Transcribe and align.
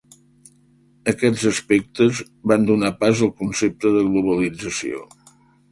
Aquests 1.13 1.43
aspectes 1.51 2.23
van 2.53 2.67
donar 2.71 2.93
pas 3.05 3.23
al 3.27 3.33
concepte 3.45 3.95
de 3.99 4.05
globalització. 4.11 5.07